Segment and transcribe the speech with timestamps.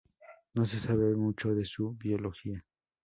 [0.55, 2.65] No se sabe mucho de su biología.